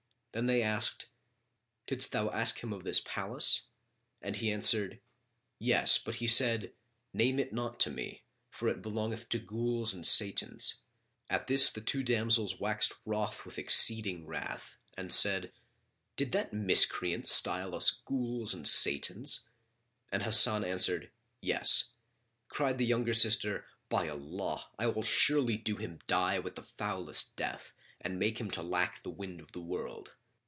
[0.33, 1.09] Then they asked,
[1.87, 3.63] "Didst thou ask him of this palace?";
[4.21, 5.01] and he answered,
[5.59, 6.71] "Yes, but he said,
[7.13, 10.83] 'Name it not to me; for it belongeth to Ghuls and Satans.'"
[11.29, 15.51] At this, the two damsels waxed wroth with exceeding wrath and said,
[16.15, 19.49] "Did that miscreant style us Ghuls and Satans?"
[20.13, 21.11] And Hasan answered,
[21.41, 21.91] "Yes."
[22.47, 27.35] Cried the younger sister, "By Allah, I will assuredly do him die with the foulest
[27.35, 30.13] death and make him to lack the wind of the world!"